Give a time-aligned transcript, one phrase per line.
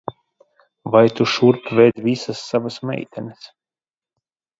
[0.93, 3.41] Vai tu šurp ved visas savas meitenes?